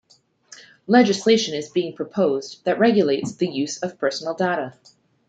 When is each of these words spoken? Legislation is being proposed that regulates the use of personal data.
Legislation 0.87 1.53
is 1.53 1.69
being 1.69 1.95
proposed 1.95 2.65
that 2.65 2.79
regulates 2.79 3.35
the 3.35 3.45
use 3.47 3.77
of 3.83 3.99
personal 3.99 4.33
data. 4.33 4.73